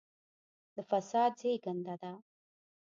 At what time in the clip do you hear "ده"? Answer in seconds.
2.01-2.11